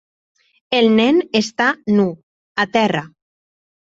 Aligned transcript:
El 0.77 0.87
nen 0.99 1.19
està 1.41 1.67
nu, 1.99 2.07
a 2.63 2.65
terra. 2.79 3.03